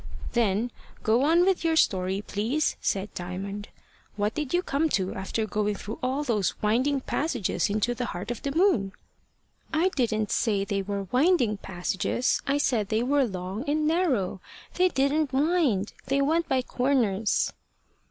"Then 0.31 0.71
go 1.03 1.21
on 1.21 1.45
with 1.45 1.63
your 1.63 1.75
story, 1.75 2.23
please," 2.23 2.75
said 2.81 3.13
Diamond. 3.13 3.69
"What 4.15 4.33
did 4.33 4.51
you 4.51 4.63
come 4.63 4.89
to, 4.89 5.13
after 5.13 5.45
going 5.45 5.75
through 5.75 5.99
all 6.01 6.23
those 6.23 6.59
winding 6.59 7.01
passages 7.01 7.69
into 7.69 7.93
the 7.93 8.05
heart 8.07 8.31
of 8.31 8.41
the 8.41 8.51
moon?" 8.51 8.93
"I 9.71 9.89
didn't 9.89 10.31
say 10.31 10.65
they 10.65 10.81
were 10.81 11.03
winding 11.11 11.57
passages. 11.57 12.41
I 12.47 12.57
said 12.57 12.89
they 12.89 13.03
were 13.03 13.25
long 13.25 13.63
and 13.69 13.85
narrow. 13.87 14.41
They 14.73 14.89
didn't 14.89 15.33
wind. 15.33 15.93
They 16.07 16.19
went 16.19 16.49
by 16.49 16.63
corners." 16.63 17.53